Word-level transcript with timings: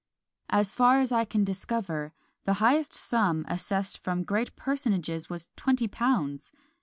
As 0.49 0.71
far 0.71 0.99
as 0.99 1.11
I 1.11 1.25
can 1.25 1.43
discover, 1.43 2.11
the 2.45 2.53
highest 2.55 2.91
sum 2.91 3.45
assessed 3.47 3.99
from 3.99 4.23
great 4.23 4.55
personages 4.55 5.29
was 5.29 5.49
twenty 5.55 5.87
pounds! 5.87 6.51